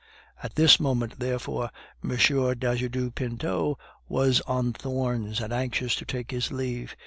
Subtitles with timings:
[0.41, 1.69] At this moment, therefore,
[2.03, 2.09] M.
[2.09, 3.77] d'Ajuda Pinto
[4.09, 6.95] was on thorns, and anxious to take his leave.